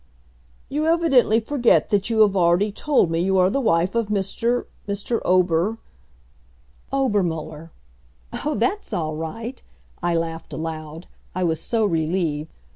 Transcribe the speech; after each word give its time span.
"You 0.67 0.87
evidently 0.87 1.39
forget 1.39 1.91
that 1.91 2.09
you 2.09 2.21
have 2.21 2.35
already 2.35 2.71
told 2.71 3.11
me 3.11 3.19
you 3.19 3.37
are 3.37 3.51
the 3.51 3.61
wife 3.61 3.93
of 3.93 4.07
Mr. 4.07 4.65
Mr. 4.87 5.21
Ober" 5.23 5.77
"Obermuller. 6.91 7.69
Oh, 8.43 8.55
that's 8.55 8.93
all 8.93 9.15
right." 9.15 9.61
I 10.01 10.15
laughed 10.15 10.53
aloud. 10.53 11.05
I 11.35 11.43
was 11.43 11.61
so 11.61 11.85
relieved. 11.85 12.49